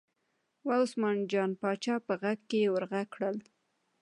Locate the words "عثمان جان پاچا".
0.83-1.95